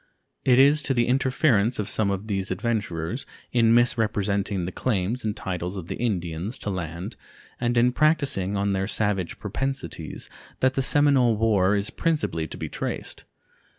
[0.43, 5.37] It is to the interference of some of these adventurers, in misrepresenting the claims and
[5.37, 7.15] titles of the Indians to land
[7.59, 10.27] and in practicing on their savage propensities,
[10.59, 13.25] that the Seminole war is principally to be traced.